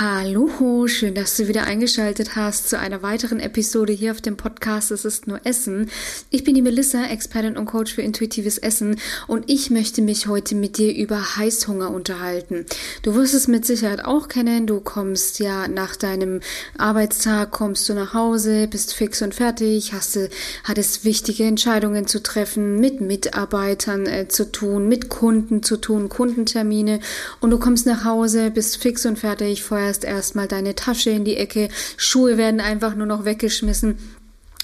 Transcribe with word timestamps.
Hallo, 0.00 0.86
schön, 0.86 1.16
dass 1.16 1.36
du 1.36 1.48
wieder 1.48 1.64
eingeschaltet 1.64 2.36
hast 2.36 2.68
zu 2.68 2.78
einer 2.78 3.02
weiteren 3.02 3.40
Episode 3.40 3.92
hier 3.92 4.12
auf 4.12 4.20
dem 4.20 4.36
Podcast 4.36 4.92
Es 4.92 5.04
ist 5.04 5.26
nur 5.26 5.44
Essen. 5.44 5.90
Ich 6.30 6.44
bin 6.44 6.54
die 6.54 6.62
Melissa, 6.62 7.06
Expertin 7.06 7.56
und 7.56 7.66
Coach 7.66 7.94
für 7.94 8.02
intuitives 8.02 8.58
Essen 8.58 9.00
und 9.26 9.50
ich 9.50 9.70
möchte 9.70 10.00
mich 10.00 10.28
heute 10.28 10.54
mit 10.54 10.78
dir 10.78 10.94
über 10.94 11.36
Heißhunger 11.36 11.90
unterhalten. 11.90 12.64
Du 13.02 13.16
wirst 13.16 13.34
es 13.34 13.48
mit 13.48 13.66
Sicherheit 13.66 14.04
auch 14.04 14.28
kennen. 14.28 14.68
Du 14.68 14.78
kommst 14.78 15.40
ja 15.40 15.66
nach 15.66 15.96
deinem 15.96 16.42
Arbeitstag, 16.76 17.50
kommst 17.50 17.88
du 17.88 17.94
nach 17.94 18.14
Hause, 18.14 18.68
bist 18.68 18.94
fix 18.94 19.20
und 19.20 19.34
fertig, 19.34 19.94
hast 19.94 20.14
du, 20.14 20.28
hattest 20.62 21.04
wichtige 21.04 21.42
Entscheidungen 21.42 22.06
zu 22.06 22.22
treffen, 22.22 22.78
mit 22.78 23.00
Mitarbeitern 23.00 24.06
äh, 24.06 24.28
zu 24.28 24.52
tun, 24.52 24.86
mit 24.86 25.08
Kunden 25.08 25.64
zu 25.64 25.76
tun, 25.76 26.08
Kundentermine 26.08 27.00
und 27.40 27.50
du 27.50 27.58
kommst 27.58 27.84
nach 27.84 28.04
Hause, 28.04 28.52
bist 28.52 28.76
fix 28.76 29.04
und 29.04 29.18
fertig, 29.18 29.64
feuerst 29.88 30.04
erstmal 30.04 30.48
deine 30.48 30.74
Tasche 30.74 31.10
in 31.10 31.24
die 31.24 31.36
Ecke, 31.36 31.70
Schuhe 31.96 32.36
werden 32.36 32.60
einfach 32.60 32.94
nur 32.94 33.06
noch 33.06 33.24
weggeschmissen 33.24 33.96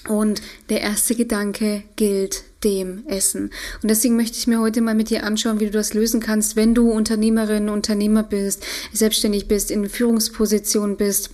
und 0.07 0.39
der 0.69 0.81
erste 0.81 1.15
Gedanke 1.15 1.81
gilt 1.95 2.43
dem 2.63 3.07
Essen. 3.07 3.49
Und 3.81 3.89
deswegen 3.89 4.15
möchte 4.15 4.37
ich 4.37 4.45
mir 4.45 4.59
heute 4.59 4.81
mal 4.81 4.93
mit 4.93 5.09
dir 5.09 5.23
anschauen, 5.23 5.59
wie 5.59 5.65
du 5.65 5.71
das 5.71 5.95
lösen 5.95 6.19
kannst, 6.19 6.55
wenn 6.55 6.75
du 6.75 6.91
Unternehmerin, 6.91 7.69
Unternehmer 7.69 8.21
bist, 8.21 8.63
selbstständig 8.93 9.47
bist, 9.47 9.71
in 9.71 9.89
Führungsposition 9.89 10.95
bist 10.95 11.31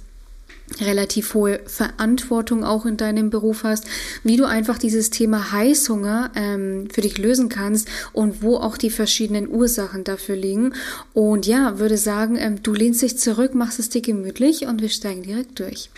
relativ 0.80 1.34
hohe 1.34 1.60
Verantwortung 1.66 2.64
auch 2.64 2.86
in 2.86 2.98
deinem 2.98 3.30
Beruf 3.30 3.64
hast, 3.64 3.86
wie 4.24 4.38
du 4.38 4.46
einfach 4.46 4.78
dieses 4.78 5.10
Thema 5.10 5.52
Heißhunger 5.52 6.32
ähm, 6.36 6.88
für 6.92 7.02
dich 7.02 7.18
lösen 7.18 7.50
kannst 7.50 7.90
und 8.14 8.42
wo 8.42 8.58
auch 8.58 8.78
die 8.78 8.90
verschiedenen 8.90 9.50
Ursachen 9.50 10.04
dafür 10.04 10.36
liegen. 10.36 10.74
Und 11.14 11.48
ja, 11.48 11.80
würde 11.80 11.98
sagen, 11.98 12.38
ähm, 12.38 12.64
du 12.64 12.74
lehnst 12.74 13.02
dich 13.02 13.18
zurück, 13.18 13.54
machst 13.54 13.80
es 13.80 13.90
dir 13.90 14.02
gemütlich 14.02 14.68
und 14.68 14.82
wir 14.82 14.90
steigen 14.90 15.24
direkt 15.24 15.60
durch. 15.60 15.90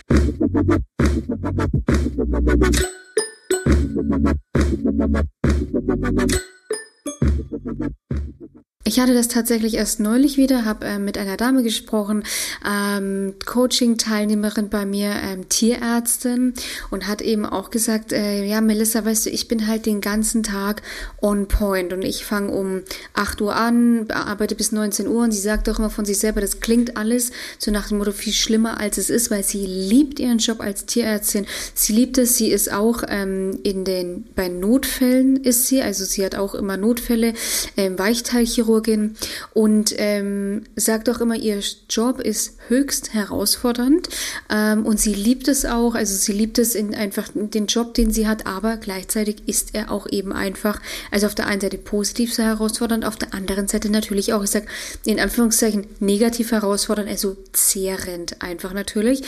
Ich 8.86 9.00
hatte 9.00 9.14
das 9.14 9.28
tatsächlich 9.28 9.76
erst 9.76 9.98
neulich 9.98 10.36
wieder, 10.36 10.66
habe 10.66 10.84
äh, 10.84 10.98
mit 10.98 11.16
einer 11.16 11.38
Dame 11.38 11.62
gesprochen, 11.62 12.22
ähm, 12.70 13.32
Coaching-Teilnehmerin 13.46 14.68
bei 14.68 14.84
mir, 14.84 15.08
ähm, 15.08 15.48
Tierärztin 15.48 16.52
und 16.90 17.08
hat 17.08 17.22
eben 17.22 17.46
auch 17.46 17.70
gesagt, 17.70 18.12
äh, 18.12 18.44
ja 18.44 18.60
Melissa, 18.60 19.02
weißt 19.02 19.24
du, 19.24 19.30
ich 19.30 19.48
bin 19.48 19.66
halt 19.68 19.86
den 19.86 20.02
ganzen 20.02 20.42
Tag 20.42 20.82
on 21.22 21.48
point 21.48 21.94
und 21.94 22.02
ich 22.02 22.26
fange 22.26 22.52
um 22.52 22.82
8 23.14 23.40
Uhr 23.40 23.56
an, 23.56 24.06
arbeite 24.10 24.54
bis 24.54 24.70
19 24.70 25.08
Uhr 25.08 25.22
und 25.22 25.32
sie 25.32 25.40
sagt 25.40 25.66
auch 25.70 25.78
immer 25.78 25.88
von 25.88 26.04
sich 26.04 26.18
selber, 26.18 26.42
das 26.42 26.60
klingt 26.60 26.98
alles 26.98 27.32
so 27.56 27.70
nach 27.70 27.88
dem 27.88 27.96
Motto 27.96 28.12
viel 28.12 28.34
schlimmer 28.34 28.80
als 28.80 28.98
es 28.98 29.08
ist, 29.08 29.30
weil 29.30 29.44
sie 29.44 29.64
liebt 29.64 30.20
ihren 30.20 30.36
Job 30.36 30.60
als 30.60 30.84
Tierärztin, 30.84 31.46
sie 31.72 31.94
liebt 31.94 32.18
es, 32.18 32.36
sie 32.36 32.50
ist 32.50 32.70
auch 32.70 33.02
ähm, 33.08 33.60
in 33.62 33.86
den, 33.86 34.26
bei 34.34 34.48
Notfällen 34.48 35.42
ist 35.42 35.68
sie, 35.68 35.80
also 35.80 36.04
sie 36.04 36.22
hat 36.22 36.34
auch 36.34 36.54
immer 36.54 36.76
Notfälle, 36.76 37.32
ähm, 37.78 37.98
Weichteilchirurgie 37.98 38.73
Chirurgin 38.74 39.16
und 39.52 39.94
ähm, 39.98 40.64
sagt 40.76 41.08
auch 41.08 41.20
immer, 41.20 41.36
ihr 41.36 41.60
Job 41.88 42.20
ist 42.20 42.58
höchst 42.68 43.14
herausfordernd. 43.14 44.08
Ähm, 44.50 44.84
und 44.86 45.00
sie 45.00 45.14
liebt 45.14 45.48
es 45.48 45.64
auch, 45.64 45.94
also 45.94 46.14
sie 46.14 46.32
liebt 46.32 46.58
es 46.58 46.74
in 46.74 46.94
einfach 46.94 47.28
den 47.34 47.66
Job, 47.66 47.94
den 47.94 48.10
sie 48.10 48.26
hat, 48.26 48.46
aber 48.46 48.76
gleichzeitig 48.76 49.36
ist 49.46 49.74
er 49.74 49.90
auch 49.90 50.06
eben 50.10 50.32
einfach, 50.32 50.80
also 51.10 51.26
auf 51.26 51.34
der 51.34 51.46
einen 51.46 51.60
Seite 51.60 51.78
positiv 51.78 52.34
sehr 52.34 52.46
herausfordernd, 52.46 53.04
auf 53.04 53.16
der 53.16 53.34
anderen 53.34 53.68
Seite 53.68 53.90
natürlich 53.90 54.32
auch, 54.32 54.42
ich 54.42 54.50
sag 54.50 54.64
in 55.04 55.20
Anführungszeichen 55.20 55.86
negativ 56.00 56.50
herausfordernd, 56.52 57.08
also 57.08 57.36
zehrend 57.52 58.42
einfach 58.42 58.72
natürlich. 58.72 59.22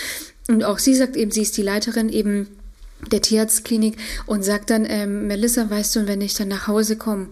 Und 0.48 0.64
auch 0.64 0.78
sie 0.78 0.94
sagt 0.94 1.16
eben, 1.16 1.30
sie 1.30 1.42
ist 1.42 1.56
die 1.56 1.62
Leiterin 1.62 2.08
eben 2.08 2.48
der 3.12 3.20
Tierarztklinik 3.20 3.96
und 4.24 4.42
sagt 4.42 4.70
dann, 4.70 4.86
ähm, 4.88 5.26
Melissa, 5.26 5.68
weißt 5.68 5.96
du, 5.96 6.06
wenn 6.06 6.20
ich 6.20 6.34
dann 6.34 6.48
nach 6.48 6.66
Hause 6.66 6.96
komme, 6.96 7.28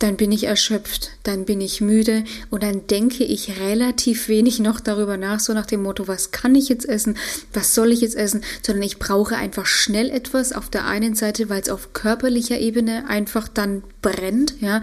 dann 0.00 0.16
bin 0.16 0.32
ich 0.32 0.44
erschöpft, 0.44 1.10
dann 1.22 1.44
bin 1.44 1.60
ich 1.60 1.82
müde 1.82 2.24
und 2.48 2.62
dann 2.62 2.86
denke 2.86 3.22
ich 3.22 3.60
relativ 3.60 4.28
wenig 4.28 4.58
noch 4.58 4.80
darüber 4.80 5.18
nach, 5.18 5.40
so 5.40 5.52
nach 5.52 5.66
dem 5.66 5.82
Motto, 5.82 6.08
was 6.08 6.30
kann 6.30 6.54
ich 6.54 6.70
jetzt 6.70 6.88
essen, 6.88 7.18
was 7.52 7.74
soll 7.74 7.92
ich 7.92 8.00
jetzt 8.00 8.16
essen, 8.16 8.42
sondern 8.62 8.82
ich 8.82 8.98
brauche 8.98 9.36
einfach 9.36 9.66
schnell 9.66 10.10
etwas 10.10 10.52
auf 10.52 10.70
der 10.70 10.86
einen 10.86 11.14
Seite, 11.14 11.50
weil 11.50 11.60
es 11.60 11.68
auf 11.68 11.92
körperlicher 11.92 12.58
Ebene 12.58 13.08
einfach 13.08 13.46
dann 13.46 13.82
brennt, 14.00 14.54
ja, 14.60 14.80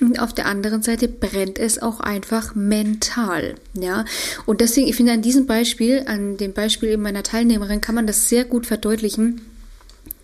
und 0.00 0.20
auf 0.20 0.32
der 0.32 0.46
anderen 0.46 0.82
Seite 0.82 1.08
brennt 1.08 1.58
es 1.58 1.80
auch 1.80 2.00
einfach 2.00 2.56
mental, 2.56 3.54
ja. 3.74 4.04
Und 4.44 4.60
deswegen, 4.60 4.88
ich 4.88 4.96
finde 4.96 5.12
an 5.12 5.22
diesem 5.22 5.46
Beispiel, 5.46 6.04
an 6.06 6.36
dem 6.36 6.52
Beispiel 6.52 6.96
meiner 6.96 7.22
Teilnehmerin, 7.22 7.80
kann 7.80 7.94
man 7.94 8.08
das 8.08 8.28
sehr 8.28 8.44
gut 8.44 8.66
verdeutlichen, 8.66 9.40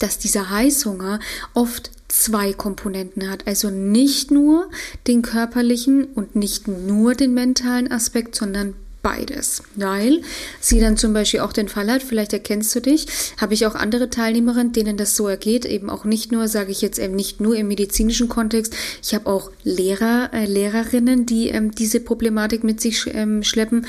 dass 0.00 0.18
dieser 0.18 0.50
Heißhunger 0.50 1.20
oft 1.54 1.92
zwei 2.20 2.52
Komponenten 2.52 3.30
hat. 3.30 3.46
Also 3.46 3.70
nicht 3.70 4.30
nur 4.30 4.70
den 5.06 5.22
körperlichen 5.22 6.04
und 6.04 6.36
nicht 6.36 6.68
nur 6.68 7.14
den 7.14 7.34
mentalen 7.34 7.90
Aspekt, 7.90 8.34
sondern 8.34 8.74
beides. 9.02 9.62
Weil 9.76 10.22
sie 10.60 10.80
dann 10.80 10.96
zum 10.96 11.12
Beispiel 11.12 11.40
auch 11.40 11.52
den 11.52 11.68
Fall 11.68 11.90
hat, 11.90 12.02
vielleicht 12.02 12.32
erkennst 12.32 12.74
du 12.74 12.80
dich, 12.80 13.06
habe 13.36 13.54
ich 13.54 13.66
auch 13.66 13.74
andere 13.74 14.10
Teilnehmerinnen, 14.10 14.72
denen 14.72 14.96
das 14.96 15.14
so 15.14 15.28
ergeht, 15.28 15.66
eben 15.66 15.90
auch 15.90 16.04
nicht 16.04 16.32
nur, 16.32 16.48
sage 16.48 16.72
ich 16.72 16.80
jetzt 16.80 16.98
eben 16.98 17.14
nicht 17.14 17.40
nur 17.40 17.54
im 17.54 17.68
medizinischen 17.68 18.28
Kontext, 18.28 18.74
ich 19.02 19.14
habe 19.14 19.26
auch 19.26 19.50
Lehrer, 19.62 20.30
äh, 20.32 20.46
Lehrerinnen, 20.46 21.26
die 21.26 21.48
ähm, 21.50 21.72
diese 21.72 22.00
Problematik 22.00 22.64
mit 22.64 22.80
sich 22.80 23.04
ähm, 23.12 23.42
schleppen. 23.42 23.86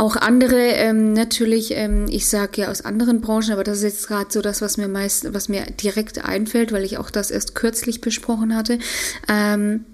Auch 0.00 0.16
andere 0.16 0.56
ähm, 0.56 1.12
natürlich, 1.12 1.72
ähm, 1.72 2.06
ich 2.08 2.26
sage 2.26 2.62
ja 2.62 2.70
aus 2.70 2.80
anderen 2.86 3.20
Branchen, 3.20 3.52
aber 3.52 3.64
das 3.64 3.76
ist 3.78 3.84
jetzt 3.84 4.08
gerade 4.08 4.32
so 4.32 4.40
das, 4.40 4.62
was 4.62 4.78
mir 4.78 4.88
meist, 4.88 5.34
was 5.34 5.50
mir 5.50 5.66
direkt 5.72 6.24
einfällt, 6.24 6.72
weil 6.72 6.84
ich 6.84 6.96
auch 6.96 7.10
das 7.10 7.30
erst 7.30 7.54
kürzlich 7.54 8.00
besprochen 8.00 8.56
hatte. 8.56 8.78
Ähm, 9.28 9.84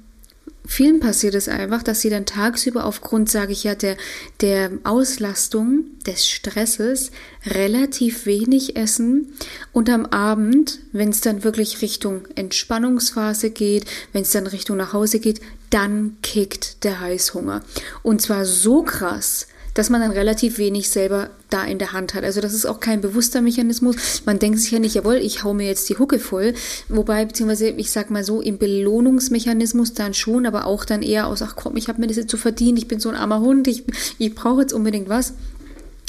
vielen 0.65 1.01
passiert 1.01 1.35
es 1.35 1.49
einfach, 1.49 1.83
dass 1.83 2.03
sie 2.03 2.09
dann 2.09 2.25
tagsüber 2.25 2.85
aufgrund, 2.85 3.29
sage 3.29 3.51
ich 3.51 3.65
ja, 3.65 3.75
der, 3.75 3.97
der 4.43 4.71
Auslastung, 4.85 5.87
des 6.07 6.29
Stresses 6.29 7.11
relativ 7.45 8.27
wenig 8.27 8.77
essen 8.77 9.33
und 9.73 9.91
am 9.91 10.07
Abend, 10.07 10.79
wenn 10.93 11.09
es 11.09 11.21
dann 11.21 11.43
wirklich 11.43 11.83
Richtung 11.83 12.29
Entspannungsphase 12.37 13.51
geht, 13.51 13.87
wenn 14.13 14.23
es 14.23 14.31
dann 14.31 14.47
Richtung 14.47 14.77
nach 14.77 14.93
Hause 14.93 15.19
geht, 15.19 15.41
dann 15.71 16.19
kickt 16.23 16.85
der 16.85 17.01
Heißhunger. 17.01 17.65
Und 18.05 18.23
zwar 18.23 18.45
so 18.45 18.85
krass, 18.85 19.49
dass 19.77 19.91
man 19.91 20.01
dann 20.01 20.11
relativ 20.11 20.57
wenig 20.57 20.89
selber 20.89 21.29
da 21.51 21.63
in 21.63 21.79
der 21.79 21.93
Hand 21.93 22.15
hat. 22.15 22.25
Also 22.25 22.41
das 22.41 22.55
ist 22.55 22.65
auch 22.65 22.81
kein 22.81 23.03
bewusster 23.03 23.43
Mechanismus. 23.43 24.23
Man 24.25 24.39
denkt 24.39 24.59
sich 24.59 24.71
ja 24.71 24.79
nicht, 24.79 24.95
jawohl, 24.95 25.17
ich 25.17 25.45
hau 25.45 25.53
mir 25.53 25.67
jetzt 25.67 25.87
die 25.91 25.99
Hucke 25.99 26.19
voll. 26.19 26.55
Wobei, 26.89 27.27
beziehungsweise, 27.27 27.69
ich 27.69 27.91
sag 27.91 28.11
mal 28.11 28.25
so, 28.25 28.41
im 28.41 28.57
Belohnungsmechanismus 28.57 29.93
dann 29.93 30.15
schon, 30.15 30.47
aber 30.47 30.65
auch 30.65 30.87
dann 30.87 31.03
eher 31.03 31.27
aus, 31.27 31.43
ach 31.43 31.57
komm, 31.57 31.77
ich 31.77 31.89
habe 31.89 32.01
mir 32.01 32.07
das 32.07 32.17
jetzt 32.17 32.31
zu 32.31 32.39
so 32.39 32.43
verdient, 32.43 32.79
ich 32.79 32.89
bin 32.89 33.01
so 33.01 33.11
ein 33.11 33.17
armer 33.17 33.41
Hund, 33.41 33.69
ich, 33.69 33.85
ich 34.19 34.35
brauche 34.35 34.63
jetzt 34.63 34.73
unbedingt 34.73 35.11
was. 35.11 35.35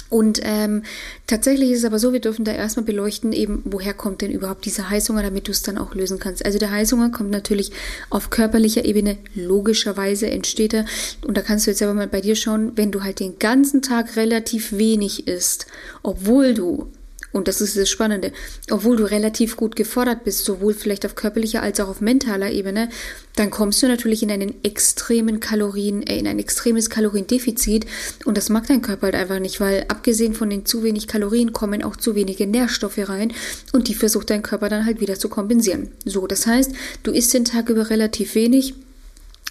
Und 0.09 0.40
ähm, 0.44 0.84
tatsächlich 1.25 1.72
ist 1.72 1.79
es 1.79 1.85
aber 1.85 2.00
so, 2.00 2.13
wir 2.13 2.22
dürfen 2.22 2.45
da 2.45 2.53
erstmal 2.53 2.85
beleuchten, 2.85 3.34
eben, 3.34 3.62
woher 3.66 3.94
kommt 3.94 4.22
denn 4.22 4.31
überhaupt 4.31 4.66
dieser 4.66 4.90
Heißhunger, 4.90 5.23
damit 5.23 5.47
du 5.47 5.51
es 5.51 5.63
dann 5.63 5.78
auch 5.78 5.95
lösen 5.95 6.19
kannst. 6.19 6.45
Also 6.45 6.59
der 6.59 6.72
Heißhunger 6.72 7.09
kommt 7.09 7.29
natürlich 7.29 7.72
auf 8.09 8.29
körperlicher 8.29 8.85
Ebene, 8.85 9.17
logischerweise 9.35 10.29
entsteht 10.29 10.73
er. 10.73 10.85
Und 11.25 11.35
da 11.35 11.41
kannst 11.41 11.67
du 11.67 11.72
jetzt 11.72 11.81
aber 11.81 11.94
mal 11.94 12.07
bei 12.07 12.22
dir 12.22 12.35
schauen, 12.35 12.72
wenn 12.75 12.91
du 12.91 13.03
halt 13.03 13.19
den 13.19 13.38
ganzen 13.40 13.81
Tag 13.81 14.16
relativ 14.16 14.72
wenig 14.72 15.28
isst, 15.28 15.67
obwohl 16.03 16.53
du 16.53 16.90
und 17.31 17.47
das 17.47 17.61
ist 17.61 17.77
das 17.77 17.89
Spannende. 17.89 18.31
Obwohl 18.71 18.97
du 18.97 19.03
relativ 19.03 19.57
gut 19.57 19.75
gefordert 19.75 20.23
bist, 20.23 20.45
sowohl 20.45 20.73
vielleicht 20.73 21.05
auf 21.05 21.15
körperlicher 21.15 21.61
als 21.61 21.79
auch 21.79 21.89
auf 21.89 22.01
mentaler 22.01 22.51
Ebene, 22.51 22.89
dann 23.35 23.51
kommst 23.51 23.83
du 23.83 23.88
natürlich 23.88 24.23
in 24.23 24.31
einen 24.31 24.63
extremen 24.63 25.39
Kalorien, 25.39 26.01
äh, 26.03 26.17
in 26.17 26.27
ein 26.27 26.39
extremes 26.39 26.89
Kaloriendefizit 26.89 27.85
und 28.25 28.37
das 28.37 28.49
mag 28.49 28.67
dein 28.67 28.81
Körper 28.81 29.07
halt 29.07 29.16
einfach 29.16 29.39
nicht, 29.39 29.59
weil 29.59 29.85
abgesehen 29.87 30.34
von 30.34 30.49
den 30.49 30.66
zu 30.66 30.84
wenig 30.84 31.07
Kalorien 31.07 31.53
kommen 31.53 31.84
auch 31.84 31.96
zu 31.96 32.16
wenige 32.16 32.47
Nährstoffe 32.47 33.09
rein 33.09 33.34
und 33.73 33.87
die 33.87 33.96
versucht 33.96 34.29
dein 34.29 34.41
Körper 34.41 34.69
dann 34.69 34.85
halt 34.85 35.02
wieder 35.02 35.19
zu 35.19 35.29
kompensieren. 35.29 35.91
So, 36.05 36.28
das 36.28 36.47
heißt, 36.47 36.72
du 37.03 37.11
isst 37.11 37.34
den 37.34 37.46
Tag 37.46 37.69
über 37.69 37.90
relativ 37.90 38.35
wenig 38.35 38.73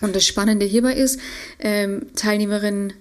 und 0.00 0.14
das 0.14 0.26
Spannende 0.26 0.66
hierbei 0.66 0.94
ist, 0.94 1.20
ähm, 1.58 2.06
Teilnehmerin 2.14 2.92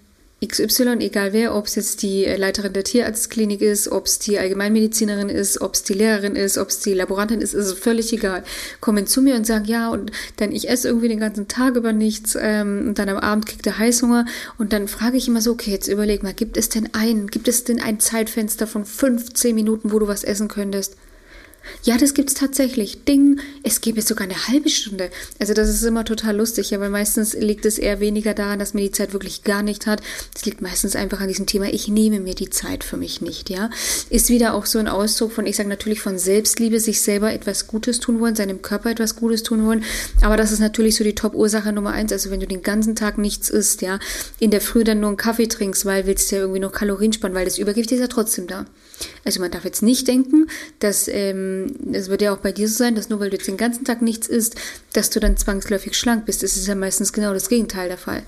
XY, 0.43 0.97
egal 0.99 1.31
wer, 1.31 1.55
ob 1.55 1.65
es 1.65 1.75
jetzt 1.75 2.01
die 2.01 2.25
Leiterin 2.25 2.73
der 2.73 2.83
Tierarztklinik 2.83 3.61
ist, 3.61 3.87
ob 3.87 4.05
es 4.05 4.19
die 4.19 4.37
Allgemeinmedizinerin 4.37 5.29
ist, 5.29 5.61
ob 5.61 5.75
es 5.75 5.83
die 5.83 5.93
Lehrerin 5.93 6.35
ist, 6.35 6.57
ob 6.57 6.69
es 6.69 6.79
die 6.79 6.93
Laborantin 6.93 7.41
ist, 7.41 7.53
ist 7.53 7.79
völlig 7.79 8.11
egal. 8.11 8.43
Kommen 8.81 9.07
zu 9.07 9.21
mir 9.21 9.35
und 9.35 9.47
sagen, 9.47 9.65
ja, 9.65 9.89
und 9.89 10.11
dann 10.37 10.51
ich 10.51 10.67
esse 10.69 10.89
irgendwie 10.89 11.07
den 11.07 11.21
ganzen 11.21 11.47
Tag 11.47 11.75
über 11.75 11.93
nichts 11.93 12.37
ähm, 12.39 12.85
und 12.89 12.99
dann 12.99 13.09
am 13.09 13.17
Abend 13.17 13.45
kriegt 13.45 13.65
er 13.65 13.77
Heißhunger 13.77 14.25
und 14.57 14.73
dann 14.73 14.89
frage 14.89 15.15
ich 15.15 15.27
immer 15.27 15.41
so, 15.41 15.51
okay, 15.51 15.71
jetzt 15.71 15.87
überleg 15.87 16.21
mal, 16.21 16.33
gibt 16.33 16.57
es 16.57 16.67
denn 16.67 16.89
ein, 16.91 17.27
gibt 17.27 17.47
es 17.47 17.63
denn 17.63 17.81
ein 17.81 18.01
Zeitfenster 18.01 18.67
von 18.67 18.85
15 18.85 19.55
Minuten, 19.55 19.93
wo 19.93 19.99
du 19.99 20.07
was 20.07 20.25
essen 20.25 20.49
könntest? 20.49 20.95
Ja, 21.83 21.97
das 21.97 22.13
gibt's 22.13 22.33
tatsächlich. 22.33 23.03
Ding, 23.05 23.39
es 23.63 23.81
gäbe 23.81 24.01
sogar 24.01 24.27
eine 24.27 24.47
halbe 24.47 24.69
Stunde. 24.69 25.09
Also 25.39 25.53
das 25.53 25.69
ist 25.69 25.83
immer 25.83 26.05
total 26.05 26.35
lustig, 26.37 26.71
ja, 26.71 26.79
weil 26.79 26.89
meistens 26.89 27.33
liegt 27.33 27.65
es 27.65 27.77
eher 27.77 27.99
weniger 27.99 28.33
daran, 28.33 28.59
dass 28.59 28.73
man 28.73 28.83
die 28.83 28.91
Zeit 28.91 29.13
wirklich 29.13 29.43
gar 29.43 29.63
nicht 29.63 29.87
hat. 29.87 30.01
Es 30.35 30.45
liegt 30.45 30.61
meistens 30.61 30.95
einfach 30.95 31.21
an 31.21 31.27
diesem 31.27 31.45
Thema, 31.45 31.65
ich 31.65 31.87
nehme 31.87 32.19
mir 32.19 32.35
die 32.35 32.49
Zeit 32.49 32.83
für 32.83 32.97
mich 32.97 33.21
nicht, 33.21 33.49
ja. 33.49 33.69
Ist 34.09 34.29
wieder 34.29 34.53
auch 34.53 34.65
so 34.65 34.79
ein 34.79 34.87
Ausdruck 34.87 35.31
von, 35.31 35.45
ich 35.45 35.55
sage 35.55 35.69
natürlich 35.69 36.01
von 36.01 36.17
Selbstliebe, 36.17 36.79
sich 36.79 37.01
selber 37.01 37.33
etwas 37.33 37.67
Gutes 37.67 37.99
tun 37.99 38.19
wollen, 38.19 38.35
seinem 38.35 38.61
Körper 38.61 38.91
etwas 38.91 39.15
Gutes 39.15 39.43
tun 39.43 39.65
wollen. 39.65 39.83
Aber 40.21 40.37
das 40.37 40.51
ist 40.51 40.59
natürlich 40.59 40.95
so 40.95 41.03
die 41.03 41.15
Top-Ursache 41.15 41.71
Nummer 41.71 41.91
eins. 41.91 42.11
Also 42.11 42.31
wenn 42.31 42.39
du 42.39 42.47
den 42.47 42.61
ganzen 42.61 42.95
Tag 42.95 43.17
nichts 43.17 43.49
isst, 43.49 43.81
ja, 43.81 43.99
in 44.39 44.51
der 44.51 44.61
Früh 44.61 44.83
dann 44.83 44.99
nur 44.99 45.09
einen 45.09 45.17
Kaffee 45.17 45.47
trinkst, 45.47 45.85
weil 45.85 46.05
willst 46.05 46.31
du 46.31 46.35
ja 46.35 46.41
irgendwie 46.41 46.59
noch 46.59 46.71
Kalorien 46.71 47.13
sparen, 47.13 47.33
weil 47.33 47.45
das 47.45 47.57
Übergewicht 47.57 47.91
ist 47.91 47.99
ja 47.99 48.07
trotzdem 48.07 48.47
da. 48.47 48.65
Also 49.23 49.39
man 49.39 49.51
darf 49.51 49.65
jetzt 49.65 49.81
nicht 49.81 50.07
denken, 50.07 50.47
dass, 50.79 51.07
ähm, 51.07 51.75
das 51.79 52.09
wird 52.09 52.21
ja 52.21 52.33
auch 52.33 52.39
bei 52.39 52.51
dir 52.51 52.67
so 52.67 52.75
sein, 52.75 52.95
dass 52.95 53.09
nur 53.09 53.19
weil 53.19 53.29
du 53.29 53.37
jetzt 53.37 53.47
den 53.47 53.57
ganzen 53.57 53.85
Tag 53.85 54.01
nichts 54.01 54.27
isst, 54.27 54.55
dass 54.93 55.09
du 55.09 55.19
dann 55.19 55.37
zwangsläufig 55.37 55.97
schlank 55.97 56.25
bist. 56.25 56.43
Das 56.43 56.55
ist 56.55 56.67
ja 56.67 56.75
meistens 56.75 57.13
genau 57.13 57.33
das 57.33 57.49
Gegenteil 57.49 57.87
der 57.87 57.97
Fall. 57.97 58.23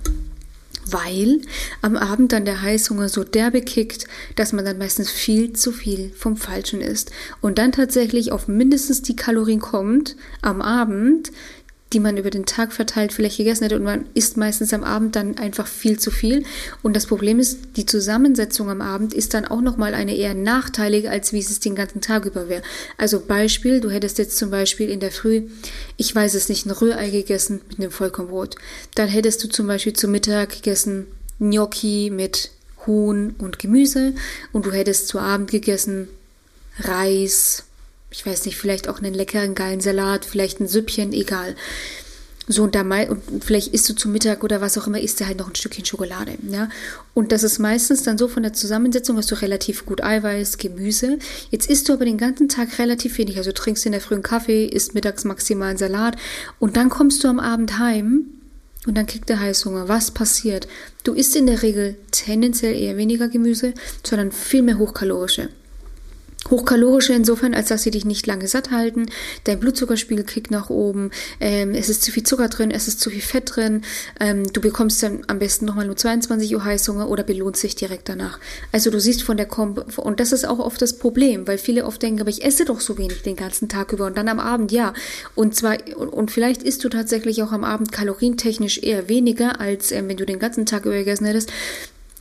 Weil 0.89 1.41
am 1.81 1.97
Abend 1.97 2.31
dann 2.31 2.45
der 2.45 2.61
Heißhunger 2.61 3.09
so 3.09 3.23
derbe 3.23 3.61
kickt, 3.61 4.07
dass 4.35 4.53
man 4.53 4.63
dann 4.63 4.77
meistens 4.77 5.09
viel 5.09 5.53
zu 5.53 5.71
viel 5.71 6.11
vom 6.15 6.37
Falschen 6.37 6.81
isst. 6.81 7.11
Und 7.41 7.57
dann 7.57 7.73
tatsächlich 7.73 8.31
auf 8.31 8.47
mindestens 8.47 9.01
die 9.01 9.15
Kalorien 9.15 9.59
kommt 9.59 10.15
am 10.41 10.61
Abend, 10.61 11.31
die 11.93 11.99
man 11.99 12.17
über 12.17 12.29
den 12.29 12.45
Tag 12.45 12.73
verteilt 12.73 13.13
vielleicht 13.13 13.37
gegessen 13.37 13.63
hätte 13.63 13.77
und 13.77 13.83
man 13.83 14.05
isst 14.13 14.35
meistens 14.35 14.73
am 14.73 14.83
Abend 14.83 15.15
dann 15.15 15.37
einfach 15.37 15.67
viel 15.67 15.97
zu 15.97 16.11
viel. 16.11 16.43
Und 16.83 16.95
das 16.95 17.05
Problem 17.05 17.39
ist, 17.39 17.59
die 17.77 17.85
Zusammensetzung 17.85 18.69
am 18.69 18.81
Abend 18.81 19.13
ist 19.13 19.33
dann 19.33 19.45
auch 19.45 19.61
nochmal 19.61 19.93
eine 19.93 20.15
eher 20.15 20.33
nachteilige, 20.33 21.09
als 21.09 21.31
wie 21.31 21.39
es 21.39 21.59
den 21.59 21.75
ganzen 21.75 22.01
Tag 22.01 22.25
über 22.25 22.49
wäre. 22.49 22.61
Also 22.97 23.21
Beispiel, 23.21 23.79
du 23.79 23.89
hättest 23.89 24.17
jetzt 24.17 24.37
zum 24.37 24.51
Beispiel 24.51 24.89
in 24.89 24.99
der 24.99 25.11
Früh, 25.11 25.43
ich 25.95 26.13
weiß 26.13 26.33
es 26.33 26.49
nicht, 26.49 26.65
ein 26.65 26.71
Rührei 26.71 27.09
gegessen 27.09 27.61
mit 27.69 27.79
einem 27.79 27.91
Vollkornbrot. 27.91 28.55
Dann 28.95 29.07
hättest 29.07 29.43
du 29.43 29.47
zum 29.47 29.67
Beispiel 29.67 29.93
zum 29.93 30.11
Mittag 30.11 30.49
gegessen 30.49 31.07
Gnocchi 31.39 32.09
mit 32.11 32.51
Huhn 32.85 33.35
und 33.37 33.59
Gemüse 33.59 34.13
und 34.51 34.65
du 34.65 34.71
hättest 34.71 35.07
zu 35.07 35.19
Abend 35.19 35.51
gegessen 35.51 36.09
Reis, 36.79 37.63
ich 38.09 38.25
weiß 38.25 38.45
nicht, 38.45 38.57
vielleicht 38.57 38.87
auch 38.87 38.99
einen 38.99 39.13
leckeren, 39.13 39.55
geilen 39.55 39.81
Salat, 39.81 40.25
vielleicht 40.25 40.59
ein 40.59 40.67
Süppchen, 40.67 41.13
egal. 41.13 41.55
So, 42.49 42.63
und 42.63 42.75
da 42.75 42.85
mal, 42.85 43.09
und 43.09 43.43
vielleicht 43.43 43.73
isst 43.73 43.89
du 43.89 43.93
zu 43.93 44.07
Mittag 44.07 44.41
oder 44.41 44.61
was 44.61 44.77
auch 44.77 44.87
immer, 44.87 45.01
isst 45.01 45.19
du 45.19 45.27
halt 45.27 45.37
noch 45.37 45.49
ein 45.49 45.55
Stückchen 45.55 45.83
Schokolade, 45.83 46.37
ja. 46.49 46.69
Und 47.13 47.33
das 47.33 47.43
ist 47.43 47.59
meistens 47.59 48.03
dann 48.03 48.17
so 48.17 48.29
von 48.29 48.41
der 48.41 48.53
Zusammensetzung, 48.53 49.17
hast 49.17 49.29
du 49.31 49.35
relativ 49.35 49.85
gut 49.85 50.01
Eiweiß, 50.01 50.57
Gemüse. 50.57 51.19
Jetzt 51.51 51.69
isst 51.69 51.89
du 51.89 51.93
aber 51.93 52.05
den 52.05 52.17
ganzen 52.17 52.47
Tag 52.47 52.79
relativ 52.79 53.17
wenig, 53.17 53.37
also 53.37 53.51
trinkst 53.51 53.85
in 53.85 53.91
der 53.91 53.99
frühen 53.99 54.23
Kaffee, 54.23 54.65
isst 54.65 54.93
mittags 54.95 55.25
maximal 55.25 55.69
einen 55.69 55.77
Salat 55.77 56.15
und 56.59 56.77
dann 56.77 56.87
kommst 56.87 57.21
du 57.25 57.27
am 57.27 57.41
Abend 57.41 57.79
heim 57.79 58.27
und 58.85 58.95
dann 58.95 59.07
kriegt 59.07 59.27
der 59.27 59.41
Heißhunger. 59.41 59.89
Was 59.89 60.11
passiert? 60.11 60.69
Du 61.03 61.13
isst 61.13 61.35
in 61.35 61.47
der 61.47 61.61
Regel 61.63 61.97
tendenziell 62.11 62.79
eher 62.79 62.95
weniger 62.95 63.27
Gemüse, 63.27 63.73
sondern 64.05 64.31
viel 64.31 64.61
mehr 64.61 64.77
hochkalorische. 64.77 65.49
Hochkalorische 66.49 67.13
insofern, 67.13 67.53
als 67.53 67.69
dass 67.69 67.83
sie 67.83 67.91
dich 67.91 68.05
nicht 68.05 68.25
lange 68.27 68.47
satt 68.47 68.71
halten. 68.71 69.07
Dein 69.43 69.59
Blutzuckerspiegel 69.59 70.25
kickt 70.25 70.51
nach 70.51 70.69
oben. 70.69 71.11
Ähm, 71.39 71.73
es 71.73 71.89
ist 71.89 72.03
zu 72.03 72.11
viel 72.11 72.23
Zucker 72.23 72.47
drin, 72.47 72.71
es 72.71 72.87
ist 72.87 72.99
zu 72.99 73.09
viel 73.09 73.21
Fett 73.21 73.55
drin. 73.55 73.83
Ähm, 74.19 74.43
du 74.51 74.61
bekommst 74.61 75.01
dann 75.03 75.21
am 75.27 75.39
besten 75.39 75.65
nochmal 75.65 75.85
nur 75.85 75.95
22 75.95 76.53
Uhr 76.55 76.63
Heißhunger 76.63 77.09
oder 77.09 77.23
belohnt 77.23 77.57
sich 77.57 77.75
direkt 77.75 78.09
danach. 78.09 78.39
Also 78.71 78.89
du 78.89 78.99
siehst 78.99 79.23
von 79.23 79.37
der 79.37 79.45
Kombo, 79.45 79.83
und 79.97 80.19
das 80.19 80.31
ist 80.31 80.45
auch 80.45 80.59
oft 80.59 80.81
das 80.81 80.97
Problem, 80.97 81.47
weil 81.47 81.57
viele 81.57 81.85
oft 81.85 82.01
denken, 82.01 82.21
aber 82.21 82.29
ich 82.29 82.43
esse 82.43 82.65
doch 82.65 82.79
so 82.79 82.97
wenig 82.97 83.21
den 83.21 83.35
ganzen 83.35 83.69
Tag 83.69 83.93
über 83.93 84.05
und 84.05 84.17
dann 84.17 84.29
am 84.29 84.39
Abend 84.39 84.71
ja. 84.71 84.93
Und 85.35 85.55
zwar, 85.55 85.77
und 85.97 86.31
vielleicht 86.31 86.63
isst 86.63 86.83
du 86.83 86.89
tatsächlich 86.89 87.43
auch 87.43 87.51
am 87.51 87.63
Abend 87.63 87.91
kalorientechnisch 87.91 88.79
eher 88.79 89.09
weniger, 89.09 89.59
als 89.59 89.91
ähm, 89.91 90.07
wenn 90.09 90.17
du 90.17 90.25
den 90.25 90.39
ganzen 90.39 90.65
Tag 90.65 90.85
über 90.85 90.95
gegessen 90.95 91.25
hättest. 91.25 91.51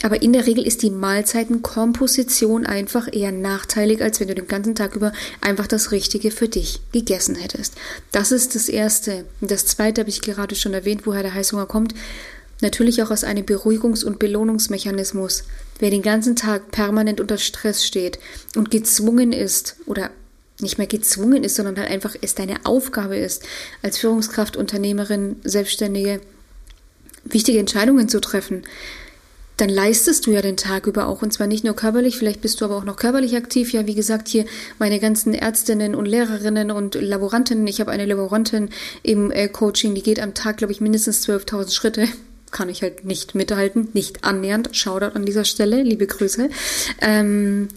Aber 0.06 0.22
in 0.22 0.32
der 0.32 0.46
Regel 0.46 0.64
ist 0.64 0.82
die 0.82 0.90
Mahlzeitenkomposition 0.90 2.64
einfach 2.64 3.12
eher 3.12 3.32
nachteilig, 3.32 4.00
als 4.00 4.20
wenn 4.20 4.28
du 4.28 4.36
den 4.36 4.46
ganzen 4.46 4.76
Tag 4.76 4.94
über 4.94 5.12
einfach 5.40 5.66
das 5.66 5.90
Richtige 5.90 6.30
für 6.30 6.46
dich 6.46 6.78
gegessen 6.92 7.34
hättest. 7.34 7.74
Das 8.12 8.30
ist 8.30 8.54
das 8.54 8.68
Erste. 8.68 9.24
Das 9.40 9.66
Zweite 9.66 10.02
habe 10.02 10.08
ich 10.08 10.20
gerade 10.20 10.54
schon 10.54 10.74
erwähnt, 10.74 11.08
woher 11.08 11.24
der 11.24 11.34
Heißhunger 11.34 11.66
kommt. 11.66 11.92
Natürlich 12.60 13.02
auch 13.02 13.10
aus 13.10 13.24
einem 13.24 13.44
Beruhigungs- 13.44 14.04
und 14.04 14.20
Belohnungsmechanismus. 14.20 15.42
Wer 15.80 15.90
den 15.90 16.02
ganzen 16.02 16.36
Tag 16.36 16.70
permanent 16.70 17.20
unter 17.20 17.36
Stress 17.36 17.84
steht 17.84 18.20
und 18.54 18.70
gezwungen 18.70 19.32
ist 19.32 19.74
oder 19.86 20.10
nicht 20.60 20.78
mehr 20.78 20.86
gezwungen 20.86 21.42
ist, 21.42 21.56
sondern 21.56 21.78
halt 21.78 21.90
einfach 21.90 22.14
es 22.20 22.36
deine 22.36 22.64
Aufgabe 22.64 23.16
ist, 23.16 23.42
als 23.82 23.98
Führungskraft, 23.98 24.56
Unternehmerin, 24.56 25.40
Selbstständige, 25.42 26.20
wichtige 27.24 27.58
Entscheidungen 27.58 28.08
zu 28.08 28.20
treffen, 28.20 28.62
dann 29.56 29.70
leistest 29.70 30.26
du 30.26 30.32
ja 30.32 30.42
den 30.42 30.56
Tag 30.56 30.86
über 30.86 31.06
auch 31.06 31.22
und 31.22 31.32
zwar 31.32 31.46
nicht 31.46 31.64
nur 31.64 31.74
körperlich, 31.74 32.18
vielleicht 32.18 32.42
bist 32.42 32.60
du 32.60 32.66
aber 32.66 32.76
auch 32.76 32.84
noch 32.84 32.96
körperlich 32.96 33.36
aktiv. 33.36 33.72
Ja, 33.72 33.86
wie 33.86 33.94
gesagt, 33.94 34.28
hier 34.28 34.44
meine 34.78 35.00
ganzen 35.00 35.32
Ärztinnen 35.32 35.94
und 35.94 36.06
Lehrerinnen 36.06 36.70
und 36.70 36.94
Laborantinnen. 36.94 37.66
Ich 37.66 37.80
habe 37.80 37.90
eine 37.90 38.04
Laborantin 38.04 38.68
im 39.02 39.30
äh, 39.30 39.48
Coaching, 39.48 39.94
die 39.94 40.02
geht 40.02 40.20
am 40.20 40.34
Tag, 40.34 40.58
glaube 40.58 40.72
ich, 40.72 40.80
mindestens 40.80 41.26
12.000 41.26 41.72
Schritte. 41.72 42.08
Kann 42.50 42.68
ich 42.68 42.82
halt 42.82 43.04
nicht 43.04 43.34
mithalten, 43.34 43.88
nicht 43.92 44.24
annähernd. 44.24 44.70
Shoutout 44.72 45.16
an 45.16 45.26
dieser 45.26 45.44
Stelle, 45.44 45.82
liebe 45.82 46.06
Grüße. 46.06 46.48
Ähm, 47.00 47.68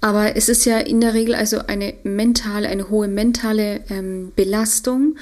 aber 0.00 0.36
es 0.36 0.48
ist 0.48 0.64
ja 0.64 0.78
in 0.78 1.00
der 1.00 1.14
Regel 1.14 1.34
also 1.34 1.60
eine 1.66 1.94
mentale, 2.02 2.68
eine 2.68 2.90
hohe 2.90 3.08
mentale 3.08 3.82
ähm, 3.90 4.32
Belastung. 4.34 5.16